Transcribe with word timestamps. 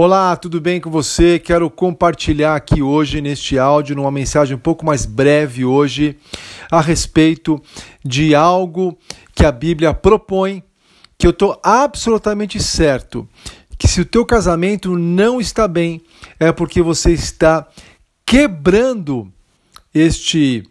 Olá, 0.00 0.36
tudo 0.36 0.60
bem 0.60 0.80
com 0.80 0.88
você? 0.88 1.40
Quero 1.40 1.68
compartilhar 1.68 2.54
aqui 2.54 2.80
hoje 2.80 3.20
neste 3.20 3.58
áudio, 3.58 3.96
numa 3.96 4.12
mensagem 4.12 4.54
um 4.54 4.60
pouco 4.60 4.86
mais 4.86 5.04
breve 5.04 5.64
hoje, 5.64 6.16
a 6.70 6.80
respeito 6.80 7.60
de 8.04 8.32
algo 8.32 8.96
que 9.34 9.44
a 9.44 9.50
Bíblia 9.50 9.92
propõe, 9.92 10.62
que 11.18 11.26
eu 11.26 11.32
estou 11.32 11.60
absolutamente 11.64 12.62
certo 12.62 13.28
que 13.76 13.88
se 13.88 14.00
o 14.00 14.04
teu 14.04 14.24
casamento 14.24 14.96
não 14.96 15.40
está 15.40 15.66
bem, 15.66 16.00
é 16.38 16.52
porque 16.52 16.80
você 16.80 17.10
está 17.10 17.66
quebrando 18.24 19.28
este 19.92 20.62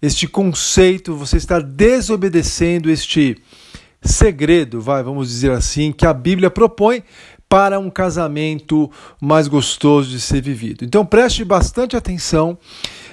este 0.00 0.28
conceito, 0.28 1.16
você 1.16 1.38
está 1.38 1.58
desobedecendo 1.58 2.88
este 2.88 3.36
segredo, 4.00 4.80
vai, 4.80 5.02
vamos 5.02 5.28
dizer 5.28 5.50
assim, 5.50 5.90
que 5.90 6.06
a 6.06 6.12
Bíblia 6.12 6.50
propõe 6.50 7.02
para 7.48 7.78
um 7.78 7.88
casamento 7.88 8.90
mais 9.20 9.48
gostoso 9.48 10.10
de 10.10 10.20
ser 10.20 10.40
vivido. 10.40 10.84
Então 10.84 11.04
preste 11.06 11.44
bastante 11.44 11.96
atenção 11.96 12.58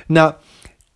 na 0.07 0.35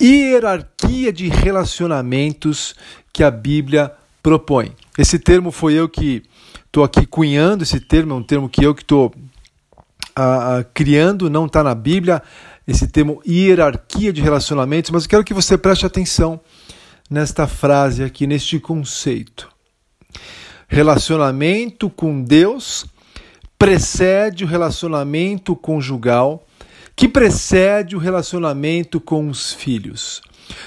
hierarquia 0.02 1.12
de 1.12 1.28
relacionamentos 1.28 2.76
que 3.14 3.24
a 3.24 3.32
Bíblia 3.32 3.92
propõe. 4.22 4.74
Esse 4.98 5.20
termo 5.20 5.52
foi 5.52 5.74
eu 5.74 5.88
que 5.88 6.24
estou 6.66 6.84
aqui 6.84 7.06
cunhando, 7.06 7.64
esse 7.64 7.80
termo 7.80 8.14
é 8.14 8.16
um 8.18 8.24
termo 8.24 8.50
que 8.50 8.64
eu 8.64 8.76
que 8.76 8.82
estou 8.82 9.08
uh, 9.08 10.66
criando, 10.74 11.30
não 11.30 11.46
está 11.46 11.64
na 11.64 11.74
Bíblia, 11.74 12.22
esse 12.68 12.88
termo 12.88 13.22
hierarquia 13.26 14.12
de 14.12 14.22
relacionamentos, 14.22 14.92
mas 14.92 15.04
eu 15.04 15.10
quero 15.10 15.24
que 15.24 15.34
você 15.34 15.58
preste 15.58 15.86
atenção 15.86 16.40
nesta 17.10 17.48
frase 17.48 18.04
aqui, 18.04 18.28
neste 18.28 18.60
conceito. 18.60 19.50
Relacionamento 20.68 21.90
com 21.90 22.22
Deus 22.22 22.86
precede 23.58 24.44
o 24.44 24.48
relacionamento 24.48 25.56
conjugal, 25.56 26.46
que 26.96 27.08
precede 27.08 27.96
o 27.96 28.00
relacionamento 28.00 29.00
com 29.00 29.30
os 29.30 29.54
filhos. 29.54 30.22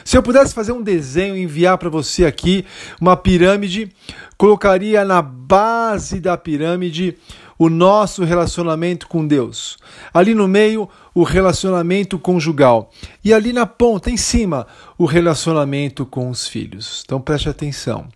Se 0.04 0.16
eu 0.16 0.22
pudesse 0.22 0.54
fazer 0.54 0.72
um 0.72 0.82
desenho 0.82 1.36
e 1.36 1.42
enviar 1.42 1.78
para 1.78 1.88
você 1.88 2.26
aqui 2.26 2.64
uma 3.00 3.16
pirâmide, 3.16 3.90
colocaria 4.36 5.04
na 5.04 5.22
base 5.22 6.20
da 6.20 6.36
pirâmide 6.36 7.16
o 7.58 7.68
nosso 7.68 8.24
relacionamento 8.24 9.06
com 9.06 9.26
Deus. 9.26 9.78
Ali 10.14 10.34
no 10.34 10.48
meio, 10.48 10.88
o 11.14 11.22
relacionamento 11.22 12.18
conjugal. 12.18 12.90
E 13.22 13.34
ali 13.34 13.52
na 13.52 13.66
ponta, 13.66 14.10
em 14.10 14.16
cima, 14.16 14.66
o 14.96 15.04
relacionamento 15.04 16.06
com 16.06 16.30
os 16.30 16.48
filhos. 16.48 17.02
Então 17.04 17.20
preste 17.20 17.48
atenção. 17.48 18.08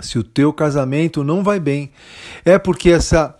Se 0.00 0.18
o 0.18 0.22
teu 0.22 0.52
casamento 0.52 1.24
não 1.24 1.42
vai 1.42 1.58
bem, 1.58 1.90
é 2.44 2.58
porque 2.58 2.90
essa 2.90 3.34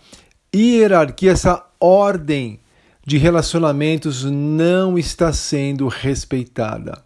hierarquia, 0.55 1.31
essa 1.31 1.65
ordem 1.79 2.59
de 3.05 3.17
relacionamentos 3.17 4.23
não 4.23 4.97
está 4.97 5.31
sendo 5.31 5.87
respeitada. 5.87 7.01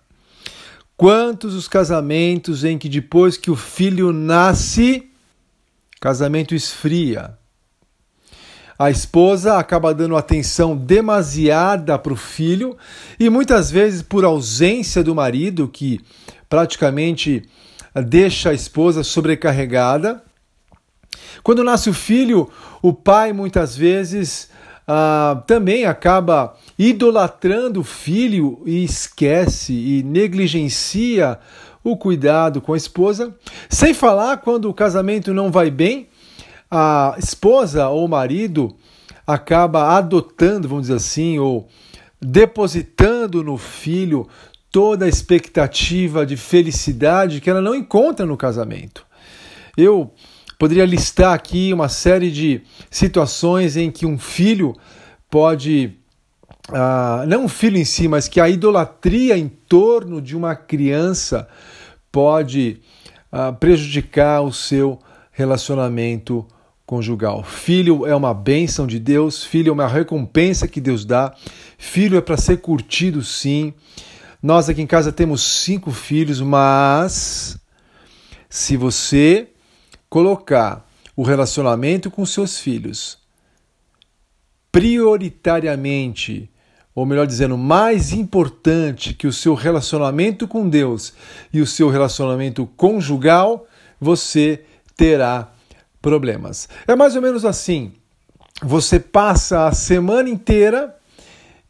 Quantos 0.97 1.53
os 1.53 1.67
casamentos 1.67 2.64
em 2.64 2.78
que 2.78 2.89
depois 2.89 3.38
que 3.38 3.52
o 3.52 3.56
filho 3.56 4.12
nasce, 4.12 5.09
casamento 6.00 6.56
esfria. 6.56 7.38
A 8.78 8.89
esposa 8.89 9.59
acaba 9.59 9.94
dando 9.94 10.17
atenção 10.17 10.75
demasiada 10.75 12.00
para 12.00 12.14
o 12.14 12.16
filho 12.16 12.75
e 13.19 13.30
muitas 13.30 13.69
vezes 13.69 14.02
por 14.02 14.25
ausência 14.25 15.03
do 15.03 15.14
marido, 15.14 15.67
que 15.67 16.00
praticamente 16.50 17.44
deixa 18.08 18.50
a 18.50 18.53
esposa 18.53 19.03
sobrecarregada, 19.03 20.23
quando 21.44 21.64
nasce 21.64 21.90
o 21.90 21.94
filho, 21.94 22.50
o 22.82 22.94
pai 22.94 23.34
muitas 23.34 23.76
vezes 23.76 24.50
ah, 24.88 25.44
também 25.48 25.86
acaba 25.86 26.56
idolatrando 26.78 27.82
o 27.82 27.84
filho 27.84 28.62
e 28.66 28.84
esquece 28.84 29.74
e 29.74 30.04
negligencia 30.04 31.40
o 31.84 31.97
cuidado 31.97 32.62
com 32.62 32.74
a 32.74 32.78
esposa. 32.78 33.36
Sem 33.70 33.94
falar 33.94 34.38
quando 34.38 34.70
o 34.70 34.74
casamento 34.74 35.34
não 35.34 35.52
vai 35.52 35.72
bem, 35.72 36.08
a 36.70 37.16
esposa 37.18 37.88
ou 37.90 38.06
o 38.06 38.09
marido 38.09 38.75
acaba 39.25 39.97
adotando, 39.97 40.68
vamos 40.68 40.84
dizer 40.84 40.96
assim, 40.96 41.40
ou 41.40 41.68
depositando 42.20 43.44
no 43.44 43.58
filho 43.58 44.28
toda 44.72 45.06
a 45.06 45.09
expectativa 45.09 46.25
de 46.25 46.38
felicidade 46.38 47.41
que 47.41 47.50
ela 47.50 47.62
não 47.62 47.75
encontra 47.75 48.25
no 48.25 48.38
casamento. 48.38 49.06
Eu 49.75 50.12
Poderia 50.61 50.85
listar 50.85 51.33
aqui 51.33 51.73
uma 51.73 51.89
série 51.89 52.29
de 52.29 52.61
situações 52.88 53.75
em 53.75 53.89
que 53.89 54.05
um 54.05 54.19
filho 54.19 54.75
pode. 55.27 55.97
Uh, 56.69 57.25
não 57.27 57.45
um 57.45 57.47
filho 57.47 57.77
em 57.77 57.83
si, 57.83 58.07
mas 58.07 58.27
que 58.27 58.39
a 58.39 58.47
idolatria 58.47 59.35
em 59.35 59.47
torno 59.47 60.22
de 60.22 60.38
uma 60.38 60.55
criança 60.55 61.47
pode 62.11 62.79
uh, 63.33 63.51
prejudicar 63.55 64.44
o 64.44 64.53
seu 64.53 64.99
relacionamento 65.31 66.45
conjugal. 66.85 67.43
Filho 67.43 68.05
é 68.05 68.16
uma 68.16 68.31
bênção 68.31 68.85
de 68.85 68.99
Deus, 68.99 69.43
filho 69.43 69.69
é 69.72 69.73
uma 69.73 69.88
recompensa 69.88 70.67
que 70.67 70.79
Deus 70.79 71.03
dá, 71.03 71.33
filho 71.75 72.19
é 72.19 72.22
para 72.22 72.38
ser 72.38 72.57
curtido 72.57 73.23
sim. 73.23 73.73
Nós 74.43 74.69
aqui 74.69 74.83
em 74.83 74.85
casa 74.85 75.11
temos 75.11 75.41
cinco 75.41 75.89
filhos, 75.89 76.39
mas 76.39 77.59
se 78.47 78.78
você 78.78 79.50
colocar 80.11 80.85
o 81.16 81.23
relacionamento 81.23 82.11
com 82.11 82.25
seus 82.25 82.59
filhos 82.59 83.17
prioritariamente, 84.69 86.49
ou 86.94 87.05
melhor 87.05 87.25
dizendo, 87.25 87.57
mais 87.57 88.11
importante 88.11 89.13
que 89.13 89.25
o 89.25 89.31
seu 89.31 89.53
relacionamento 89.53 90.49
com 90.49 90.67
Deus 90.67 91.13
e 91.53 91.61
o 91.61 91.66
seu 91.66 91.89
relacionamento 91.89 92.66
conjugal, 92.75 93.66
você 94.01 94.66
terá 94.97 95.49
problemas. 96.01 96.67
É 96.85 96.93
mais 96.93 97.16
ou 97.16 97.22
menos 97.22 97.45
assim. 97.45 97.93
Você 98.61 98.99
passa 98.99 99.67
a 99.67 99.72
semana 99.72 100.29
inteira 100.29 100.93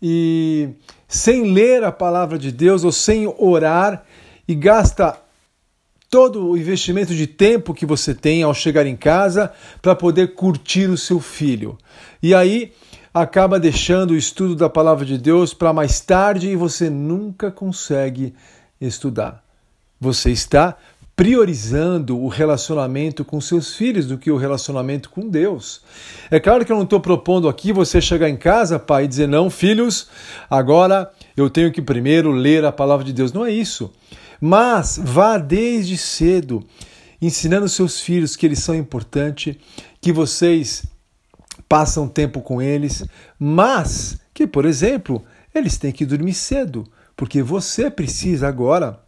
e 0.02 0.70
sem 1.08 1.54
ler 1.54 1.84
a 1.84 1.92
palavra 1.92 2.40
de 2.40 2.52
Deus 2.52 2.84
ou 2.84 2.92
sem 2.92 3.32
orar 3.38 4.04
e 4.48 4.56
gasta 4.56 5.20
todo 6.12 6.50
o 6.50 6.58
investimento 6.58 7.16
de 7.16 7.26
tempo 7.26 7.74
que 7.74 7.86
você 7.86 8.14
tem 8.14 8.44
ao 8.44 8.54
chegar 8.54 8.86
em 8.86 8.98
casa 8.98 9.50
para 9.82 9.96
poder 9.96 10.36
curtir 10.36 10.90
o 10.90 10.98
seu 10.98 11.22
filho. 11.22 11.78
E 12.22 12.36
aí 12.36 12.74
acaba 13.14 13.58
deixando 13.58 14.12
o 14.12 14.18
estudo 14.18 14.54
da 14.54 14.70
palavra 14.70 15.06
de 15.06 15.18
Deus 15.18 15.54
para 15.54 15.72
mais 15.72 16.02
tarde 16.02 16.50
e 16.50 16.56
você 16.58 16.90
nunca 16.90 17.50
consegue 17.50 18.36
estudar. 18.80 19.42
Você 20.02 20.32
está 20.32 20.76
priorizando 21.16 22.18
o 22.18 22.28
relacionamento 22.28 23.24
com 23.24 23.40
seus 23.40 23.76
filhos 23.76 24.08
do 24.08 24.18
que 24.18 24.32
o 24.32 24.38
relacionamento 24.38 25.10
com 25.10 25.28
Deus. 25.28 25.82
É 26.30 26.40
claro 26.40 26.66
que 26.66 26.72
eu 26.72 26.76
não 26.76 26.84
estou 26.84 27.00
propondo 27.00 27.48
aqui 27.48 27.72
você 27.72 28.02
chegar 28.02 28.30
em 28.30 28.38
casa, 28.38 28.80
pai, 28.80 29.06
e 29.06 29.08
dizer: 29.08 29.28
não, 29.28 29.50
filhos, 29.50 30.08
agora 30.50 31.12
eu 31.36 31.50
tenho 31.50 31.72
que 31.72 31.82
primeiro 31.82 32.32
ler 32.32 32.66
a 32.66 32.72
palavra 32.72 33.06
de 33.06 33.14
Deus. 33.14 33.34
Não 33.34 33.46
é 33.46 33.52
isso. 33.52 33.92
Mas 34.40 35.00
vá 35.02 35.38
desde 35.38 35.98
cedo 35.98 36.64
ensinando 37.22 37.70
seus 37.70 38.02
filhos 38.02 38.36
que 38.36 38.46
eles 38.46 38.60
são 38.60 38.74
importantes, 38.74 39.56
que 40.02 40.12
vocês 40.12 40.84
passam 41.70 42.08
tempo 42.08 42.42
com 42.42 42.60
eles, 42.60 43.04
mas 43.38 44.20
que, 44.34 44.48
por 44.48 44.66
exemplo, 44.66 45.24
eles 45.54 45.78
têm 45.78 45.92
que 45.92 46.06
dormir 46.06 46.34
cedo, 46.34 46.88
porque 47.16 47.44
você 47.44 47.92
precisa 47.92 48.48
agora 48.48 49.00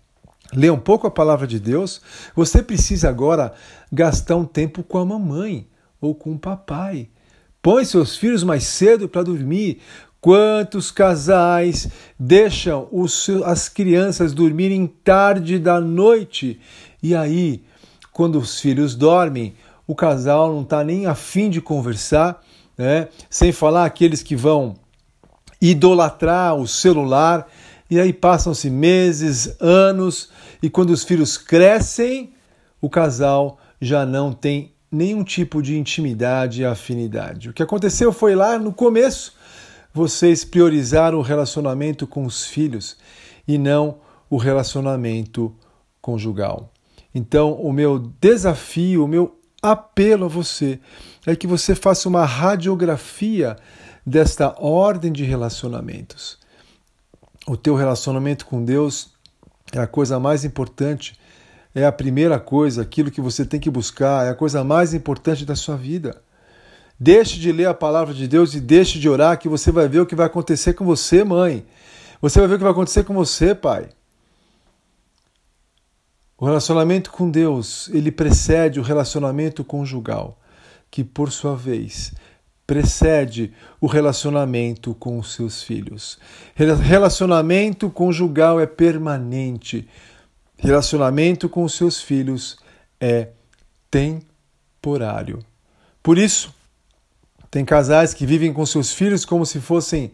ler 0.56 0.72
um 0.72 0.80
pouco 0.80 1.08
a 1.08 1.12
palavra 1.12 1.48
de 1.48 1.60
Deus, 1.60 2.02
você 2.36 2.62
precisa 2.62 3.10
agora 3.10 3.54
gastar 3.92 4.36
um 4.36 4.46
tempo 4.46 4.84
com 4.84 4.98
a 4.98 5.06
mamãe 5.06 5.68
ou 6.00 6.14
com 6.14 6.34
o 6.34 6.40
papai. 6.40 7.10
Põe 7.62 7.86
seus 7.86 8.18
filhos 8.18 8.44
mais 8.44 8.64
cedo 8.66 9.08
para 9.08 9.24
dormir. 9.24 9.80
Quantos 10.20 10.90
casais 10.90 11.90
deixam 12.18 12.88
os, 12.92 13.30
as 13.46 13.68
crianças 13.68 14.34
dormirem 14.34 14.88
tarde 14.88 15.60
da 15.60 15.82
noite 15.82 16.60
e 17.04 17.14
aí, 17.14 17.62
quando 18.14 18.40
os 18.40 18.62
filhos 18.62 18.96
dormem, 18.96 19.56
o 19.86 19.94
casal 19.94 20.54
não 20.54 20.62
está 20.62 20.86
nem 20.86 21.06
afim 21.06 21.50
de 21.50 21.60
conversar, 21.60 22.42
né? 22.78 23.10
sem 23.30 23.52
falar 23.52 23.84
aqueles 23.84 24.24
que 24.24 24.38
vão 24.38 24.76
idolatrar 25.60 26.56
o 26.56 26.66
celular 26.66 27.46
e 27.94 28.00
aí 28.00 28.14
passam-se 28.14 28.70
meses, 28.70 29.56
anos 29.60 30.30
e 30.62 30.70
quando 30.70 30.90
os 30.92 31.04
filhos 31.04 31.38
crescem, 31.38 32.34
o 32.82 32.90
casal 32.90 33.58
já 33.82 34.06
não 34.06 34.32
tem 34.34 34.74
nenhum 34.92 35.24
tipo 35.24 35.62
de 35.62 35.78
intimidade 35.78 36.62
e 36.62 36.66
afinidade. 36.66 37.50
O 37.50 37.54
que 37.54 37.64
aconteceu 37.64 38.12
foi 38.12 38.36
lá 38.36 38.58
no 38.60 38.74
começo 38.74 39.34
vocês 39.94 40.44
priorizaram 40.44 41.20
o 41.20 41.22
relacionamento 41.22 42.08
com 42.08 42.26
os 42.26 42.46
filhos 42.46 42.98
e 43.48 43.58
não 43.60 44.00
o 44.28 44.38
relacionamento 44.38 45.56
conjugal. 46.02 46.74
Então, 47.14 47.54
o 47.54 47.72
meu 47.72 48.00
desafio, 48.20 49.06
o 49.06 49.08
meu 49.08 49.40
apelo 49.62 50.26
a 50.26 50.28
você 50.28 50.80
é 51.28 51.36
que 51.36 51.46
você 51.46 51.76
faça 51.76 52.10
uma 52.10 52.26
radiografia 52.26 53.56
desta 54.06 54.56
ordem 54.60 55.12
de 55.12 55.24
relacionamentos. 55.24 56.40
O 57.46 57.58
teu 57.58 57.76
relacionamento 57.76 58.46
com 58.46 58.64
Deus 58.64 59.14
é 59.74 59.80
a 59.80 59.88
coisa 59.88 60.18
mais 60.20 60.46
importante, 60.46 61.20
é 61.76 61.86
a 61.86 61.92
primeira 61.92 62.40
coisa, 62.40 62.82
aquilo 62.82 63.12
que 63.12 63.20
você 63.20 63.46
tem 63.46 63.60
que 63.60 63.70
buscar, 63.70 64.26
é 64.26 64.30
a 64.30 64.36
coisa 64.36 64.64
mais 64.64 64.94
importante 64.94 65.46
da 65.46 65.56
sua 65.56 65.76
vida. 65.76 66.22
Deixe 66.98 67.40
de 67.40 67.52
ler 67.52 67.68
a 67.68 67.74
palavra 67.74 68.14
de 68.14 68.28
Deus 68.28 68.54
e 68.54 68.62
deixe 68.62 68.98
de 68.98 69.10
orar, 69.10 69.38
que 69.38 69.50
você 69.50 69.72
vai 69.72 69.90
ver 69.90 70.00
o 70.00 70.06
que 70.06 70.16
vai 70.16 70.28
acontecer 70.28 70.74
com 70.74 70.86
você, 70.86 71.24
mãe. 71.24 71.66
Você 72.22 72.40
vai 72.40 72.48
ver 72.48 72.56
o 72.56 72.58
que 72.58 72.64
vai 72.64 72.72
acontecer 72.72 73.04
com 73.04 73.14
você, 73.14 73.54
pai. 73.54 73.90
O 76.38 76.46
relacionamento 76.46 77.12
com 77.12 77.30
Deus, 77.30 77.90
ele 77.90 78.12
precede 78.12 78.80
o 78.80 78.84
relacionamento 78.84 79.64
conjugal, 79.66 80.40
que 80.90 81.04
por 81.04 81.32
sua 81.32 81.56
vez 81.56 82.14
precede 82.66 83.54
o 83.80 83.88
relacionamento 83.88 84.94
com 84.96 85.20
os 85.20 85.34
seus 85.34 85.62
filhos. 85.62 86.18
Relacionamento 86.56 87.90
conjugal 87.90 88.60
é 88.60 88.66
permanente. 88.66 89.88
Relacionamento 90.58 91.50
com 91.50 91.64
os 91.64 91.74
seus 91.74 92.02
filhos 92.02 92.58
é 93.00 93.30
temporário. 93.92 95.40
Por 96.02 96.18
isso, 96.18 96.54
tem 97.52 97.64
casais 97.66 98.14
que 98.14 98.26
vivem 98.26 98.52
com 98.52 98.66
seus 98.66 98.94
filhos 98.94 99.26
como 99.26 99.46
se 99.46 99.60
fossem 99.60 100.12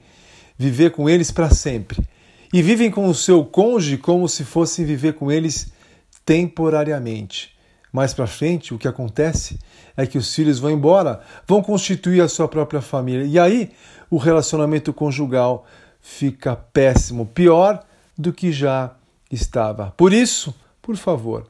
viver 0.57 0.91
com 0.91 1.09
eles 1.09 1.31
para 1.31 1.49
sempre. 1.49 2.03
E 2.51 2.61
vivem 2.61 2.89
com 2.89 3.07
o 3.07 3.13
seu 3.13 3.45
cônjuge 3.45 3.97
como 3.97 4.27
se 4.27 4.43
fossem 4.43 4.83
viver 4.83 5.13
com 5.13 5.31
eles 5.31 5.71
temporariamente. 6.25 7.55
Mais 7.91 8.13
para 8.13 8.27
frente, 8.27 8.73
o 8.73 8.77
que 8.77 8.87
acontece 8.87 9.57
é 9.97 10.05
que 10.05 10.17
os 10.17 10.33
filhos 10.33 10.59
vão 10.59 10.71
embora, 10.71 11.21
vão 11.47 11.61
constituir 11.61 12.21
a 12.21 12.27
sua 12.27 12.47
própria 12.47 12.81
família. 12.81 13.25
E 13.25 13.39
aí, 13.39 13.71
o 14.09 14.17
relacionamento 14.17 14.93
conjugal 14.93 15.65
fica 15.99 16.55
péssimo, 16.55 17.25
pior 17.25 17.83
do 18.17 18.31
que 18.31 18.51
já 18.51 18.95
estava. 19.31 19.93
Por 19.97 20.13
isso, 20.13 20.53
por 20.81 20.95
favor, 20.95 21.47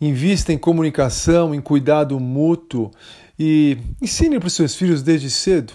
invista 0.00 0.52
em 0.52 0.58
comunicação, 0.58 1.54
em 1.54 1.60
cuidado 1.60 2.18
mútuo 2.18 2.90
e 3.38 3.78
ensine 4.00 4.38
para 4.38 4.48
os 4.48 4.54
seus 4.54 4.74
filhos 4.74 5.02
desde 5.02 5.30
cedo 5.30 5.74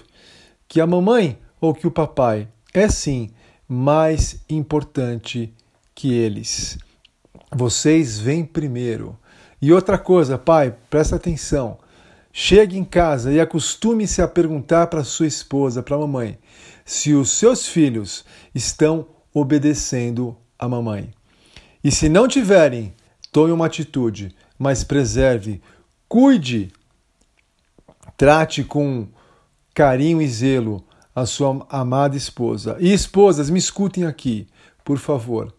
que 0.68 0.80
a 0.80 0.86
mamãe 0.86 1.38
ou 1.60 1.74
que 1.74 1.86
o 1.86 1.90
papai 1.90 2.48
é 2.72 2.88
sim 2.88 3.30
mais 3.68 4.40
importante 4.48 5.52
que 5.94 6.12
eles. 6.12 6.78
Vocês 7.54 8.18
vêm 8.18 8.44
primeiro. 8.44 9.16
E 9.64 9.72
outra 9.72 9.96
coisa, 9.96 10.36
pai, 10.36 10.74
presta 10.90 11.16
atenção. 11.16 11.78
Chegue 12.30 12.76
em 12.76 12.84
casa 12.84 13.32
e 13.32 13.40
acostume-se 13.40 14.20
a 14.20 14.28
perguntar 14.28 14.88
para 14.88 15.02
sua 15.02 15.26
esposa, 15.26 15.82
para 15.82 15.96
a 15.96 16.00
mamãe, 16.00 16.38
se 16.84 17.14
os 17.14 17.30
seus 17.30 17.66
filhos 17.66 18.26
estão 18.54 19.06
obedecendo 19.32 20.36
a 20.58 20.68
mamãe. 20.68 21.14
E 21.82 21.90
se 21.90 22.10
não 22.10 22.28
tiverem, 22.28 22.92
tome 23.32 23.52
uma 23.52 23.64
atitude, 23.64 24.36
mas 24.58 24.84
preserve, 24.84 25.62
cuide, 26.06 26.70
trate 28.18 28.64
com 28.64 29.08
carinho 29.72 30.20
e 30.20 30.28
zelo 30.28 30.84
a 31.16 31.24
sua 31.24 31.66
amada 31.70 32.18
esposa. 32.18 32.76
E 32.80 32.92
esposas, 32.92 33.48
me 33.48 33.58
escutem 33.58 34.04
aqui, 34.04 34.46
por 34.84 34.98
favor. 34.98 35.54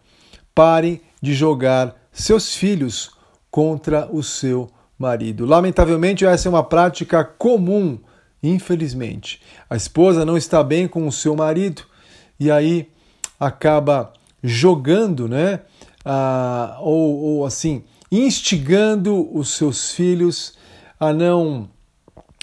Parem 0.54 1.02
de 1.20 1.34
jogar 1.34 1.96
seus 2.12 2.54
filhos 2.54 3.15
contra 3.56 4.10
o 4.12 4.22
seu 4.22 4.70
marido. 5.00 5.46
Lamentavelmente, 5.46 6.26
essa 6.26 6.50
é 6.50 6.52
uma 6.52 6.62
prática 6.62 7.24
comum, 7.24 7.98
infelizmente. 8.44 9.42
A 9.70 9.78
esposa 9.78 10.26
não 10.26 10.36
está 10.36 10.62
bem 10.62 10.90
com 10.90 11.08
o 11.08 11.12
seu 11.12 11.38
marido 11.38 11.84
e 12.38 12.52
aí 12.52 12.90
acaba 13.40 14.12
jogando, 14.44 15.30
né? 15.30 15.62
Ah, 16.04 16.80
ou, 16.82 17.16
ou 17.18 17.46
assim, 17.46 17.86
instigando 18.12 19.34
os 19.34 19.56
seus 19.56 19.94
filhos 19.94 20.58
a 21.00 21.14
não 21.14 21.70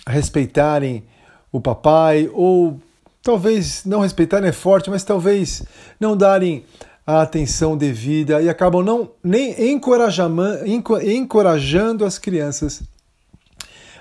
respeitarem 0.09 1.05
o 1.53 1.61
papai 1.61 2.31
ou 2.33 2.81
talvez 3.23 3.85
não 3.85 4.01
respeitarem 4.01 4.49
é 4.49 4.53
forte, 4.53 4.89
mas 4.89 5.05
talvez 5.05 5.63
não 6.01 6.17
darem 6.17 6.65
a 7.07 7.23
atenção 7.23 7.77
devida 7.77 8.41
e 8.41 8.49
acabam 8.49 8.85
não 8.85 9.11
nem 9.23 9.73
encorajando 9.73 12.05
as 12.05 12.19
crianças 12.19 12.83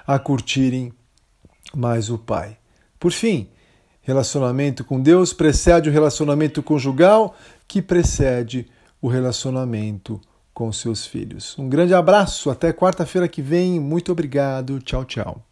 a 0.05 0.19
curtirem 0.19 0.93
mais 1.75 2.09
o 2.09 2.17
pai. 2.17 2.57
Por 2.99 3.11
fim, 3.11 3.49
relacionamento 4.01 4.83
com 4.83 4.99
Deus 4.99 5.33
precede 5.33 5.89
o 5.89 5.91
relacionamento 5.91 6.61
conjugal, 6.61 7.35
que 7.67 7.81
precede 7.81 8.67
o 9.01 9.07
relacionamento 9.07 10.19
com 10.53 10.71
seus 10.71 11.05
filhos. 11.05 11.57
Um 11.57 11.69
grande 11.69 11.93
abraço, 11.93 12.49
até 12.49 12.73
quarta-feira 12.73 13.27
que 13.27 13.41
vem. 13.41 13.79
Muito 13.79 14.11
obrigado. 14.11 14.79
Tchau, 14.79 15.05
tchau. 15.05 15.50